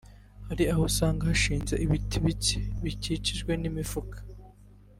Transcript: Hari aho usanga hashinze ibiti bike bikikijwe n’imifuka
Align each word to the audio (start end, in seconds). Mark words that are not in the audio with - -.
Hari 0.47 0.63
aho 0.71 0.81
usanga 0.89 1.23
hashinze 1.29 1.73
ibiti 1.85 2.17
bike 2.25 2.57
bikikijwe 2.83 3.51
n’imifuka 3.61 4.17